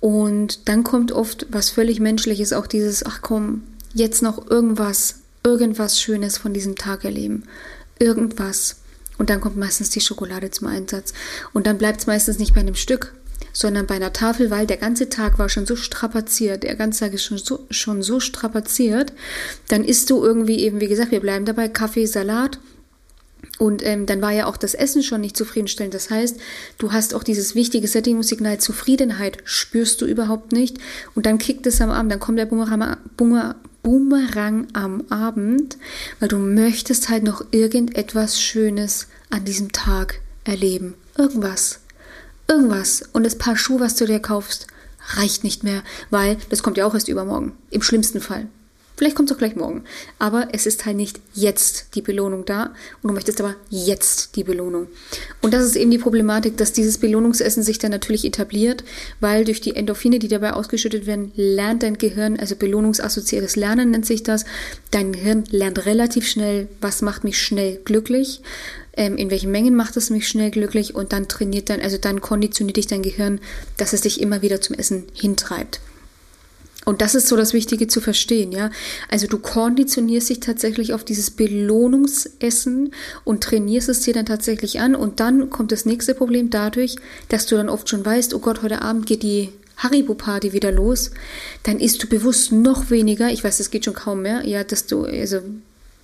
Und 0.00 0.68
dann 0.68 0.84
kommt 0.84 1.12
oft 1.12 1.46
was 1.50 1.70
völlig 1.70 2.00
Menschliches, 2.00 2.52
auch 2.52 2.66
dieses, 2.66 3.04
ach 3.04 3.20
komm, 3.20 3.62
jetzt 3.94 4.22
noch 4.22 4.50
irgendwas 4.50 5.23
irgendwas 5.44 6.00
Schönes 6.00 6.38
von 6.38 6.54
diesem 6.54 6.74
Tag 6.74 7.04
erleben. 7.04 7.44
Irgendwas. 7.98 8.76
Und 9.18 9.30
dann 9.30 9.40
kommt 9.40 9.56
meistens 9.56 9.90
die 9.90 10.00
Schokolade 10.00 10.50
zum 10.50 10.66
Einsatz. 10.66 11.12
Und 11.52 11.66
dann 11.66 11.78
bleibt 11.78 12.00
es 12.00 12.06
meistens 12.06 12.38
nicht 12.38 12.54
bei 12.54 12.60
einem 12.60 12.74
Stück, 12.74 13.14
sondern 13.52 13.86
bei 13.86 13.94
einer 13.94 14.12
Tafel, 14.12 14.50
weil 14.50 14.66
der 14.66 14.78
ganze 14.78 15.08
Tag 15.08 15.38
war 15.38 15.48
schon 15.48 15.66
so 15.66 15.76
strapaziert, 15.76 16.64
der 16.64 16.74
ganze 16.74 17.00
Tag 17.00 17.12
ist 17.12 17.24
schon 17.24 17.38
so, 17.38 17.66
schon 17.70 18.02
so 18.02 18.18
strapaziert. 18.18 19.12
Dann 19.68 19.84
isst 19.84 20.10
du 20.10 20.24
irgendwie 20.24 20.60
eben, 20.60 20.80
wie 20.80 20.88
gesagt, 20.88 21.12
wir 21.12 21.20
bleiben 21.20 21.44
dabei, 21.44 21.68
Kaffee, 21.68 22.06
Salat. 22.06 22.58
Und 23.58 23.84
ähm, 23.84 24.06
dann 24.06 24.20
war 24.20 24.32
ja 24.32 24.46
auch 24.46 24.56
das 24.56 24.74
Essen 24.74 25.02
schon 25.02 25.20
nicht 25.20 25.36
zufriedenstellend. 25.36 25.94
Das 25.94 26.10
heißt, 26.10 26.40
du 26.78 26.90
hast 26.90 27.14
auch 27.14 27.22
dieses 27.22 27.54
wichtige 27.54 27.86
Sättigungssignal 27.86 28.58
Zufriedenheit 28.58 29.38
spürst 29.44 30.00
du 30.00 30.06
überhaupt 30.06 30.52
nicht. 30.52 30.78
Und 31.14 31.26
dann 31.26 31.38
kickt 31.38 31.66
es 31.66 31.80
am 31.80 31.90
Abend, 31.90 32.10
dann 32.10 32.18
kommt 32.18 32.38
der 32.38 32.46
Bumerang, 32.46 32.96
Bumer, 33.16 33.56
Boomerang 33.84 34.66
am 34.72 35.04
Abend, 35.10 35.76
weil 36.18 36.28
du 36.28 36.38
möchtest 36.38 37.10
halt 37.10 37.22
noch 37.22 37.44
irgendetwas 37.52 38.40
Schönes 38.40 39.06
an 39.30 39.44
diesem 39.44 39.70
Tag 39.70 40.20
erleben. 40.42 40.94
Irgendwas. 41.16 41.80
Irgendwas. 42.48 43.04
Und 43.12 43.24
das 43.24 43.38
Paar 43.38 43.56
Schuhe, 43.56 43.80
was 43.80 43.94
du 43.94 44.06
dir 44.06 44.20
kaufst, 44.20 44.66
reicht 45.14 45.44
nicht 45.44 45.62
mehr, 45.64 45.82
weil 46.10 46.38
das 46.48 46.62
kommt 46.62 46.78
ja 46.78 46.86
auch 46.86 46.94
erst 46.94 47.08
übermorgen. 47.08 47.52
Im 47.70 47.82
schlimmsten 47.82 48.20
Fall. 48.20 48.48
Vielleicht 48.96 49.16
kommt 49.16 49.30
es 49.30 49.34
auch 49.34 49.38
gleich 49.38 49.56
morgen. 49.56 49.84
Aber 50.18 50.48
es 50.52 50.66
ist 50.66 50.86
halt 50.86 50.96
nicht 50.96 51.20
jetzt 51.34 51.94
die 51.94 52.02
Belohnung 52.02 52.44
da 52.44 52.74
und 53.02 53.08
du 53.08 53.14
möchtest 53.14 53.40
aber 53.40 53.56
jetzt 53.68 54.36
die 54.36 54.44
Belohnung. 54.44 54.86
Und 55.42 55.52
das 55.52 55.64
ist 55.64 55.76
eben 55.76 55.90
die 55.90 55.98
Problematik, 55.98 56.56
dass 56.56 56.72
dieses 56.72 56.98
Belohnungsessen 56.98 57.62
sich 57.62 57.78
dann 57.78 57.90
natürlich 57.90 58.24
etabliert, 58.24 58.84
weil 59.20 59.44
durch 59.44 59.60
die 59.60 59.74
Endorphine, 59.74 60.18
die 60.18 60.28
dabei 60.28 60.52
ausgeschüttet 60.52 61.06
werden, 61.06 61.32
lernt 61.34 61.82
dein 61.82 61.98
Gehirn, 61.98 62.38
also 62.38 62.54
belohnungsassoziiertes 62.54 63.56
Lernen 63.56 63.90
nennt 63.90 64.06
sich 64.06 64.22
das. 64.22 64.44
Dein 64.90 65.12
Gehirn 65.12 65.44
lernt 65.50 65.86
relativ 65.86 66.28
schnell, 66.28 66.68
was 66.80 67.02
macht 67.02 67.24
mich 67.24 67.40
schnell 67.40 67.80
glücklich 67.84 68.42
ähm, 68.96 69.16
in 69.16 69.30
welchen 69.30 69.50
Mengen 69.50 69.74
macht 69.74 69.96
es 69.96 70.10
mich 70.10 70.28
schnell 70.28 70.50
glücklich 70.50 70.94
und 70.94 71.12
dann 71.12 71.28
trainiert 71.28 71.68
dann, 71.68 71.80
also 71.80 71.98
dann 71.98 72.20
konditioniert 72.20 72.76
dich 72.76 72.86
dein 72.86 73.02
Gehirn, 73.02 73.40
dass 73.76 73.92
es 73.92 74.02
dich 74.02 74.20
immer 74.20 74.42
wieder 74.42 74.60
zum 74.60 74.76
Essen 74.76 75.04
hintreibt. 75.14 75.80
Und 76.84 77.00
das 77.00 77.14
ist 77.14 77.28
so 77.28 77.36
das 77.36 77.52
Wichtige 77.52 77.86
zu 77.86 78.00
verstehen, 78.00 78.52
ja. 78.52 78.70
Also 79.10 79.26
du 79.26 79.38
konditionierst 79.38 80.28
dich 80.28 80.40
tatsächlich 80.40 80.92
auf 80.92 81.04
dieses 81.04 81.30
Belohnungsessen 81.30 82.92
und 83.24 83.42
trainierst 83.42 83.88
es 83.88 84.00
dir 84.00 84.14
dann 84.14 84.26
tatsächlich 84.26 84.80
an. 84.80 84.94
Und 84.94 85.20
dann 85.20 85.50
kommt 85.50 85.72
das 85.72 85.86
nächste 85.86 86.14
Problem 86.14 86.50
dadurch, 86.50 86.96
dass 87.28 87.46
du 87.46 87.56
dann 87.56 87.68
oft 87.68 87.88
schon 87.88 88.04
weißt, 88.04 88.34
oh 88.34 88.38
Gott, 88.38 88.62
heute 88.62 88.82
Abend 88.82 89.06
geht 89.06 89.22
die 89.22 89.50
Haribo-Party 89.78 90.52
wieder 90.52 90.70
los. 90.70 91.10
Dann 91.62 91.80
isst 91.80 92.02
du 92.02 92.06
bewusst 92.06 92.52
noch 92.52 92.90
weniger. 92.90 93.30
Ich 93.30 93.42
weiß, 93.42 93.58
das 93.58 93.70
geht 93.70 93.84
schon 93.84 93.94
kaum 93.94 94.22
mehr. 94.22 94.46
Ja, 94.46 94.62
dass 94.62 94.86
du, 94.86 95.04
also 95.04 95.40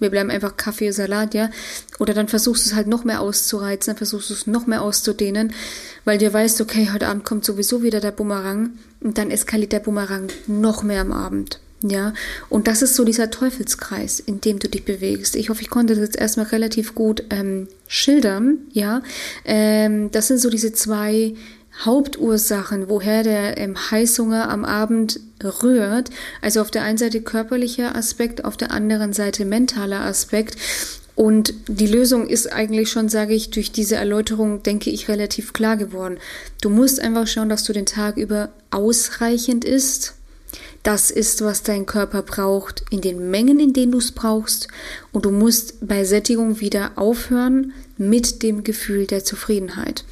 wir 0.00 0.10
bleiben 0.10 0.30
einfach 0.30 0.56
Kaffee, 0.56 0.90
Salat, 0.90 1.34
ja. 1.34 1.50
Oder 1.98 2.14
dann 2.14 2.28
versuchst 2.28 2.64
du 2.64 2.70
es 2.70 2.74
halt 2.74 2.86
noch 2.86 3.04
mehr 3.04 3.20
auszureizen, 3.20 3.92
dann 3.92 3.98
versuchst 3.98 4.30
du 4.30 4.34
es 4.34 4.46
noch 4.46 4.66
mehr 4.66 4.82
auszudehnen, 4.82 5.52
weil 6.04 6.18
du 6.18 6.32
weißt, 6.32 6.60
okay, 6.62 6.88
heute 6.92 7.06
Abend 7.06 7.24
kommt 7.24 7.44
sowieso 7.44 7.82
wieder 7.82 8.00
der 8.00 8.10
Bumerang 8.10 8.70
und 9.00 9.18
dann 9.18 9.30
eskaliert 9.30 9.72
der 9.72 9.80
Bumerang 9.80 10.28
noch 10.46 10.82
mehr 10.82 11.00
am 11.00 11.12
Abend. 11.12 11.60
Ja, 11.82 12.12
und 12.50 12.66
das 12.66 12.82
ist 12.82 12.94
so 12.94 13.04
dieser 13.04 13.30
Teufelskreis, 13.30 14.20
in 14.20 14.42
dem 14.42 14.58
du 14.58 14.68
dich 14.68 14.84
bewegst. 14.84 15.34
Ich 15.34 15.48
hoffe, 15.48 15.62
ich 15.62 15.70
konnte 15.70 15.94
das 15.94 16.04
jetzt 16.04 16.18
erstmal 16.18 16.46
relativ 16.46 16.94
gut 16.94 17.24
ähm, 17.30 17.68
schildern. 17.86 18.58
Ja, 18.72 19.02
ähm, 19.46 20.10
das 20.10 20.28
sind 20.28 20.40
so 20.40 20.50
diese 20.50 20.74
zwei 20.74 21.34
Hauptursachen, 21.84 22.90
woher 22.90 23.22
der 23.22 23.56
ähm, 23.56 23.76
Heißhunger 23.90 24.50
am 24.50 24.66
Abend 24.66 25.20
rührt. 25.42 26.10
Also 26.42 26.60
auf 26.60 26.70
der 26.70 26.82
einen 26.82 26.98
Seite 26.98 27.22
körperlicher 27.22 27.96
Aspekt, 27.96 28.44
auf 28.44 28.58
der 28.58 28.72
anderen 28.72 29.14
Seite 29.14 29.46
mentaler 29.46 30.00
Aspekt. 30.00 30.56
Und 31.20 31.52
die 31.68 31.86
Lösung 31.86 32.26
ist 32.28 32.50
eigentlich 32.50 32.90
schon, 32.90 33.10
sage 33.10 33.34
ich, 33.34 33.50
durch 33.50 33.70
diese 33.70 33.96
Erläuterung, 33.96 34.62
denke 34.62 34.88
ich, 34.88 35.08
relativ 35.08 35.52
klar 35.52 35.76
geworden. 35.76 36.16
Du 36.62 36.70
musst 36.70 36.98
einfach 36.98 37.26
schauen, 37.26 37.50
dass 37.50 37.64
du 37.64 37.74
den 37.74 37.84
Tag 37.84 38.16
über 38.16 38.48
ausreichend 38.70 39.66
isst 39.66 40.14
das 40.82 41.10
ist, 41.10 41.42
was 41.42 41.62
dein 41.62 41.84
Körper 41.84 42.22
braucht, 42.22 42.84
in 42.90 43.02
den 43.02 43.30
Mengen, 43.30 43.60
in 43.60 43.74
denen 43.74 43.92
du 43.92 43.98
es 43.98 44.12
brauchst. 44.12 44.68
Und 45.12 45.26
du 45.26 45.30
musst 45.30 45.86
bei 45.86 46.04
Sättigung 46.04 46.60
wieder 46.60 46.92
aufhören 46.96 47.74
mit 47.98 48.42
dem 48.42 48.64
Gefühl 48.64 49.06
der 49.06 49.22
Zufriedenheit 49.22 50.04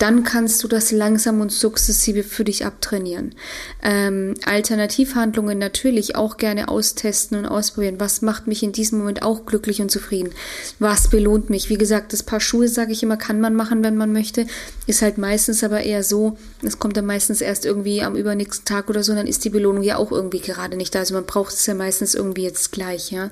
dann 0.00 0.24
kannst 0.24 0.64
du 0.64 0.68
das 0.68 0.92
langsam 0.92 1.42
und 1.42 1.52
sukzessive 1.52 2.22
für 2.22 2.42
dich 2.42 2.64
abtrainieren. 2.64 3.34
Ähm, 3.82 4.32
Alternativhandlungen 4.46 5.58
natürlich 5.58 6.16
auch 6.16 6.38
gerne 6.38 6.68
austesten 6.68 7.36
und 7.36 7.44
ausprobieren. 7.44 8.00
Was 8.00 8.22
macht 8.22 8.46
mich 8.46 8.62
in 8.62 8.72
diesem 8.72 9.00
Moment 9.00 9.22
auch 9.22 9.44
glücklich 9.44 9.82
und 9.82 9.90
zufrieden? 9.90 10.30
Was 10.78 11.10
belohnt 11.10 11.50
mich? 11.50 11.68
Wie 11.68 11.76
gesagt, 11.76 12.14
das 12.14 12.22
Paar 12.22 12.40
Schuhe, 12.40 12.66
sage 12.66 12.92
ich 12.92 13.02
immer, 13.02 13.18
kann 13.18 13.42
man 13.42 13.54
machen, 13.54 13.84
wenn 13.84 13.98
man 13.98 14.10
möchte. 14.10 14.46
Ist 14.86 15.02
halt 15.02 15.18
meistens 15.18 15.62
aber 15.62 15.82
eher 15.82 16.02
so, 16.02 16.38
es 16.62 16.78
kommt 16.78 16.96
dann 16.96 17.04
meistens 17.04 17.42
erst 17.42 17.66
irgendwie 17.66 18.00
am 18.00 18.16
übernächsten 18.16 18.64
Tag 18.64 18.88
oder 18.88 19.02
so, 19.02 19.14
dann 19.14 19.26
ist 19.26 19.44
die 19.44 19.50
Belohnung 19.50 19.82
ja 19.82 19.98
auch 19.98 20.12
irgendwie 20.12 20.40
gerade 20.40 20.78
nicht 20.78 20.94
da. 20.94 21.00
Also 21.00 21.12
man 21.12 21.26
braucht 21.26 21.52
es 21.52 21.66
ja 21.66 21.74
meistens 21.74 22.14
irgendwie 22.14 22.44
jetzt 22.44 22.72
gleich, 22.72 23.10
ja. 23.10 23.30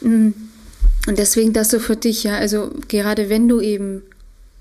Mm. 0.00 0.30
Und 1.06 1.18
deswegen 1.18 1.52
das 1.52 1.70
so 1.70 1.78
für 1.78 1.96
dich, 1.96 2.24
ja. 2.24 2.36
Also 2.36 2.70
gerade 2.88 3.28
wenn 3.28 3.46
du 3.46 3.60
eben 3.60 4.02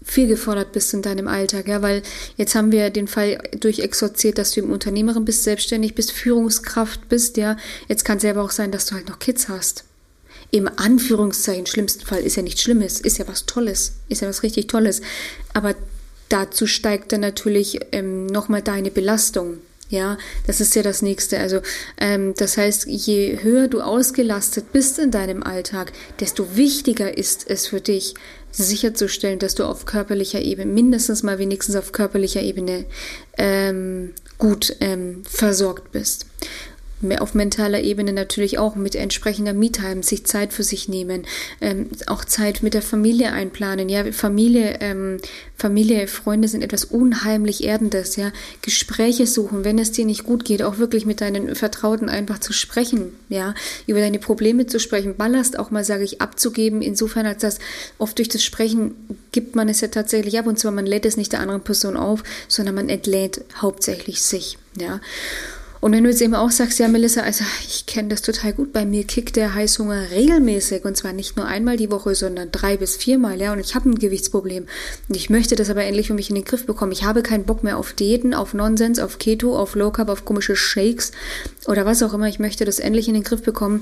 viel 0.03 0.27
gefordert 0.27 0.71
bist 0.71 0.93
in 0.93 1.01
deinem 1.01 1.27
Alltag, 1.27 1.67
ja, 1.67 1.81
weil 1.81 2.01
jetzt 2.37 2.55
haben 2.55 2.71
wir 2.71 2.89
den 2.89 3.07
Fall 3.07 3.37
durchexorziert, 3.57 4.37
dass 4.37 4.51
du 4.51 4.61
im 4.61 4.71
Unternehmerin 4.71 5.25
bist, 5.25 5.43
selbstständig 5.43 5.95
bist, 5.95 6.11
Führungskraft 6.11 7.07
bist, 7.09 7.37
ja. 7.37 7.57
Jetzt 7.87 8.03
kann 8.05 8.17
es 8.17 8.25
aber 8.25 8.43
auch 8.43 8.51
sein, 8.51 8.71
dass 8.71 8.85
du 8.85 8.95
halt 8.95 9.07
noch 9.07 9.19
Kids 9.19 9.49
hast. 9.49 9.85
Im 10.51 10.69
Anführungszeichen, 10.75 11.65
schlimmsten 11.65 12.05
Fall 12.05 12.21
ist 12.21 12.35
ja 12.35 12.43
nichts 12.43 12.61
Schlimmes, 12.61 12.99
ist 12.99 13.17
ja 13.17 13.27
was 13.27 13.45
Tolles, 13.45 13.93
ist 14.09 14.21
ja 14.21 14.27
was 14.27 14.43
richtig 14.43 14.67
Tolles. 14.67 15.01
Aber 15.53 15.73
dazu 16.29 16.67
steigt 16.67 17.11
dann 17.11 17.21
natürlich 17.21 17.79
ähm, 17.91 18.27
nochmal 18.27 18.61
deine 18.61 18.91
Belastung. 18.91 19.57
Ja, 19.93 20.17
das 20.47 20.59
ist 20.59 20.73
ja 20.73 20.81
das 20.81 21.03
Nächste. 21.03 21.37
Also 21.39 21.61
ähm, 21.99 22.33
das 22.35 22.57
heißt, 22.57 22.87
je 22.87 23.43
höher 23.43 23.67
du 23.67 23.79
ausgelastet 23.79 24.71
bist 24.71 24.97
in 24.97 25.11
deinem 25.11 25.43
Alltag, 25.43 25.93
desto 26.19 26.55
wichtiger 26.55 27.15
ist 27.15 27.47
es 27.47 27.67
für 27.67 27.79
dich, 27.79 28.15
sicherzustellen, 28.49 29.37
dass 29.37 29.53
du 29.53 29.65
auf 29.65 29.85
körperlicher 29.85 30.41
Ebene, 30.41 30.71
mindestens 30.71 31.21
mal 31.21 31.37
wenigstens 31.37 31.75
auf 31.75 31.91
körperlicher 31.91 32.41
Ebene 32.41 32.85
ähm, 33.37 34.13
gut 34.39 34.75
ähm, 34.79 35.21
versorgt 35.29 35.91
bist 35.91 36.25
auf 37.19 37.33
mentaler 37.33 37.81
Ebene 37.81 38.13
natürlich 38.13 38.57
auch 38.57 38.75
mit 38.75 38.95
entsprechender 38.95 39.53
Me-Time, 39.53 40.03
sich 40.03 40.25
Zeit 40.25 40.53
für 40.53 40.63
sich 40.63 40.87
nehmen, 40.87 41.23
ähm, 41.61 41.89
auch 42.07 42.25
Zeit 42.25 42.63
mit 42.63 42.73
der 42.73 42.81
Familie 42.81 43.31
einplanen. 43.31 43.89
Ja, 43.89 44.11
Familie, 44.11 44.77
ähm, 44.81 45.17
Familie, 45.55 46.07
Freunde 46.07 46.47
sind 46.47 46.63
etwas 46.63 46.85
unheimlich 46.85 47.63
Erdendes. 47.63 48.15
Ja, 48.15 48.31
Gespräche 48.61 49.27
suchen, 49.27 49.63
wenn 49.63 49.79
es 49.79 49.91
dir 49.91 50.05
nicht 50.05 50.23
gut 50.23 50.45
geht, 50.45 50.63
auch 50.63 50.77
wirklich 50.77 51.05
mit 51.05 51.21
deinen 51.21 51.55
Vertrauten 51.55 52.09
einfach 52.09 52.39
zu 52.39 52.53
sprechen. 52.53 53.13
Ja, 53.29 53.53
über 53.87 53.99
deine 53.99 54.19
Probleme 54.19 54.67
zu 54.67 54.79
sprechen, 54.79 55.15
Ballast 55.15 55.57
auch 55.59 55.71
mal, 55.71 55.83
sage 55.83 56.03
ich, 56.03 56.21
abzugeben. 56.21 56.81
Insofern 56.81 57.25
als 57.25 57.41
das 57.41 57.59
oft 57.97 58.17
durch 58.17 58.29
das 58.29 58.43
Sprechen 58.43 58.95
gibt 59.31 59.55
man 59.55 59.69
es 59.69 59.81
ja 59.81 59.87
tatsächlich 59.87 60.37
ab 60.39 60.47
und 60.47 60.59
zwar 60.59 60.71
man 60.71 60.85
lädt 60.85 61.05
es 61.05 61.17
nicht 61.17 61.33
der 61.33 61.39
anderen 61.39 61.61
Person 61.61 61.97
auf, 61.97 62.23
sondern 62.47 62.75
man 62.75 62.89
entlädt 62.89 63.43
hauptsächlich 63.61 64.21
sich. 64.21 64.57
Ja. 64.79 65.01
Und 65.83 65.91
wenn 65.91 66.05
du 66.05 66.09
jetzt 66.09 66.21
eben 66.21 66.33
auch 66.33 66.49
sagst, 66.49 66.79
ja, 66.79 66.87
Melissa, 66.87 67.23
also 67.23 67.43
ich 67.67 67.85
kenne 67.85 68.07
das 68.07 68.21
total 68.21 68.53
gut, 68.53 68.71
bei 68.71 68.85
mir 68.85 69.03
kickt 69.03 69.35
der 69.35 69.53
Heißhunger 69.53 70.11
regelmäßig 70.11 70.85
und 70.85 70.95
zwar 70.95 71.11
nicht 71.11 71.35
nur 71.35 71.45
einmal 71.45 71.75
die 71.75 71.91
Woche, 71.91 72.15
sondern 72.15 72.53
drei 72.53 72.77
bis 72.77 72.95
viermal, 72.95 73.41
ja, 73.41 73.51
und 73.51 73.59
ich 73.59 73.75
habe 73.75 73.89
ein 73.89 73.99
Gewichtsproblem. 73.99 74.65
Und 75.09 75.15
ich 75.17 75.29
möchte 75.29 75.57
das 75.57 75.69
aber 75.69 75.83
endlich 75.83 76.07
für 76.07 76.13
mich 76.13 76.29
in 76.29 76.35
den 76.35 76.45
Griff 76.45 76.65
bekommen. 76.65 76.93
Ich 76.93 77.03
habe 77.03 77.21
keinen 77.21 77.43
Bock 77.43 77.65
mehr 77.65 77.77
auf 77.77 77.91
Diäten, 77.91 78.33
auf 78.33 78.53
Nonsens, 78.53 78.97
auf 78.97 79.19
Keto, 79.19 79.59
auf 79.59 79.75
Low 79.75 79.91
Carb, 79.91 80.07
auf 80.07 80.23
komische 80.23 80.55
Shakes 80.55 81.11
oder 81.67 81.85
was 81.85 82.01
auch 82.01 82.13
immer. 82.13 82.29
Ich 82.29 82.39
möchte 82.39 82.63
das 82.63 82.79
endlich 82.79 83.09
in 83.09 83.15
den 83.15 83.23
Griff 83.23 83.43
bekommen. 83.43 83.81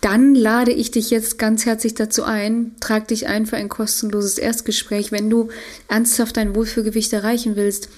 Dann 0.00 0.34
lade 0.34 0.72
ich 0.72 0.90
dich 0.90 1.10
jetzt 1.10 1.38
ganz 1.38 1.66
herzlich 1.66 1.92
dazu 1.92 2.24
ein, 2.24 2.74
trag 2.80 3.08
dich 3.08 3.26
ein 3.26 3.44
für 3.44 3.58
ein 3.58 3.68
kostenloses 3.68 4.38
Erstgespräch, 4.38 5.12
wenn 5.12 5.28
du 5.28 5.48
ernsthaft 5.86 6.38
dein 6.38 6.56
Wohlfühlgewicht 6.56 7.12
erreichen 7.12 7.56
willst 7.56 7.90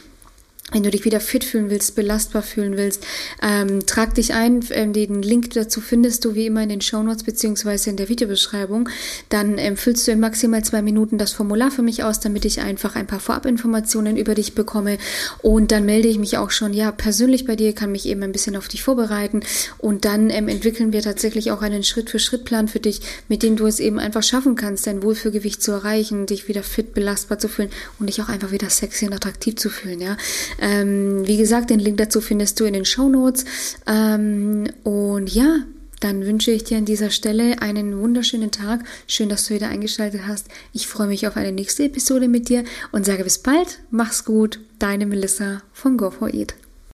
wenn 0.73 0.83
du 0.83 0.91
dich 0.91 1.05
wieder 1.05 1.21
fit 1.21 1.45
fühlen 1.45 1.69
willst, 1.69 1.95
belastbar 1.95 2.43
fühlen 2.43 2.77
willst, 2.77 3.07
ähm, 3.43 3.85
trag 3.87 4.15
dich 4.15 4.33
ein. 4.33 4.65
Ähm, 4.71 4.93
den 4.93 5.23
Link 5.23 5.51
dazu 5.51 5.81
findest 5.81 6.25
du 6.25 6.35
wie 6.35 6.47
immer 6.47 6.63
in 6.63 6.71
den 6.71 6.81
Shownotes 6.81 7.23
beziehungsweise 7.23 7.91
in 7.91 7.97
der 7.97 8.09
Videobeschreibung. 8.09 8.89
Dann 9.29 9.59
ähm, 9.59 9.77
füllst 9.77 10.09
du 10.09 10.13
in 10.13 10.21
maximal 10.21 10.65
zwei 10.65 10.81
Minuten 10.81 11.19
das 11.19 11.33
Formular 11.33 11.71
für 11.71 11.83
mich 11.83 12.03
aus, 12.03 12.19
damit 12.19 12.45
ich 12.47 12.61
einfach 12.61 12.97
ein 12.97 13.07
paar 13.07 13.21
Vorabinformationen 13.21 14.17
über 14.17 14.35
dich 14.35 14.55
bekomme. 14.55 14.97
Und 15.43 15.71
dann 15.71 15.85
melde 15.85 16.09
ich 16.09 16.19
mich 16.19 16.39
auch 16.39 16.51
schon, 16.51 16.73
ja, 16.73 16.91
persönlich 16.93 17.45
bei 17.45 17.57
dir, 17.57 17.75
kann 17.75 17.93
mich 17.93 18.07
eben 18.07 18.23
ein 18.23 18.33
bisschen 18.33 18.57
auf 18.57 18.67
dich 18.67 18.83
vorbereiten. 18.83 19.43
Und 19.79 20.07
dann 20.07 20.31
ähm, 20.31 20.49
entwickeln 20.49 20.93
wir 20.93 21.03
tatsächlich 21.03 21.53
auch 21.53 21.61
einen 21.61 21.85
Schritt-für-Schritt-Plan 21.85 22.69
für 22.69 22.81
dich, 22.81 23.01
mit 23.29 23.43
dem 23.43 23.57
du 23.57 23.67
es 23.67 23.81
eben 23.81 23.99
einfach 23.99 24.23
schaffen 24.23 24.57
kannst, 24.57 24.87
dein 24.87 25.03
Wohlfühlgewicht 25.03 25.63
zu 25.63 25.73
erreichen, 25.73 26.25
dich 26.25 26.49
wieder 26.49 26.63
fit, 26.63 26.95
belastbar 26.95 27.39
zu 27.39 27.49
fühlen 27.49 27.71
und 28.01 28.07
dich 28.09 28.23
auch 28.23 28.29
einfach 28.29 28.51
wieder 28.51 28.71
sexy 28.71 29.07
und 29.07 29.13
attraktiv 29.13 29.57
zu 29.57 29.69
fühlen, 29.69 30.01
ja. 30.01 30.17
Ähm, 30.61 31.27
wie 31.27 31.37
gesagt, 31.37 31.71
den 31.71 31.81
Link 31.81 31.99
dazu 31.99 32.21
findest 32.21 32.61
du 32.61 32.65
in 32.65 32.75
den 32.75 32.85
Show 32.85 33.09
Notes. 33.09 33.45
Ähm, 33.87 34.67
und 34.83 35.35
ja, 35.35 35.59
dann 36.01 36.27
wünsche 36.27 36.51
ich 36.51 36.65
dir 36.65 36.77
an 36.77 36.85
dieser 36.85 37.11
Stelle 37.11 37.63
einen 37.63 37.99
wunderschönen 37.99 38.51
Tag. 38.51 38.85
Schön, 39.07 39.29
dass 39.29 39.47
du 39.47 39.55
wieder 39.55 39.69
eingeschaltet 39.69 40.23
hast. 40.27 40.49
Ich 40.73 40.87
freue 40.87 41.07
mich 41.07 41.27
auf 41.27 41.37
eine 41.37 41.53
nächste 41.53 41.85
Episode 41.85 42.29
mit 42.29 42.49
dir 42.49 42.65
und 42.93 43.07
sage 43.07 43.25
bis 43.25 43.39
bald. 43.39 43.79
Mach's 43.91 44.25
gut. 44.25 44.61
Deine 44.79 45.07
Melissa 45.07 45.63
von 45.73 45.97
Go 45.97 46.11
for 46.11 46.33
Eat. 46.33 46.55